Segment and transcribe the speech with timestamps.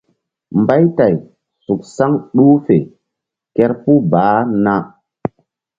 [0.61, 1.15] Mbaytay
[1.65, 2.75] suk saŋ ɗuh fe
[3.55, 4.73] kerpuh baah na.